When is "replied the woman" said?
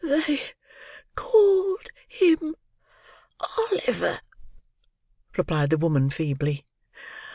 5.37-6.09